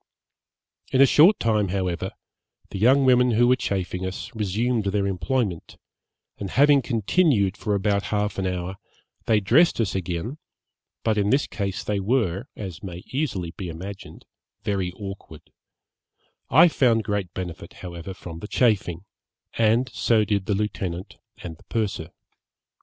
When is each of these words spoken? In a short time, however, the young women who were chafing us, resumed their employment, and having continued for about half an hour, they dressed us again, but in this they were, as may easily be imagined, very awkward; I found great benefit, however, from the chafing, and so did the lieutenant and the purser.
In 0.91 0.99
a 0.99 1.05
short 1.05 1.39
time, 1.39 1.67
however, 1.67 2.09
the 2.71 2.79
young 2.79 3.05
women 3.05 3.33
who 3.33 3.47
were 3.47 3.55
chafing 3.55 4.03
us, 4.03 4.31
resumed 4.33 4.85
their 4.85 5.05
employment, 5.05 5.77
and 6.39 6.49
having 6.49 6.81
continued 6.81 7.55
for 7.55 7.75
about 7.75 8.05
half 8.05 8.39
an 8.39 8.47
hour, 8.47 8.77
they 9.27 9.39
dressed 9.39 9.79
us 9.79 9.93
again, 9.93 10.39
but 11.03 11.19
in 11.19 11.29
this 11.29 11.47
they 11.85 11.99
were, 11.99 12.45
as 12.55 12.81
may 12.81 13.03
easily 13.11 13.51
be 13.51 13.69
imagined, 13.69 14.25
very 14.63 14.91
awkward; 14.93 15.51
I 16.49 16.67
found 16.67 17.03
great 17.03 17.31
benefit, 17.35 17.73
however, 17.85 18.15
from 18.15 18.39
the 18.39 18.47
chafing, 18.47 19.05
and 19.53 19.87
so 19.93 20.25
did 20.25 20.47
the 20.47 20.55
lieutenant 20.55 21.17
and 21.43 21.57
the 21.57 21.63
purser. 21.65 22.09